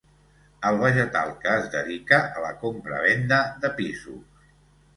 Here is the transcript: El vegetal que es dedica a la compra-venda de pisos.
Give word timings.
El 0.69 0.79
vegetal 0.83 1.33
que 1.43 1.51
es 1.59 1.67
dedica 1.75 2.19
a 2.39 2.43
la 2.47 2.51
compra-venda 2.65 3.43
de 3.67 3.73
pisos. 3.83 4.21